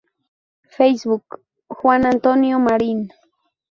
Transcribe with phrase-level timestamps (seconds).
[0.71, 3.11] Facebook- Juan Antonio Marín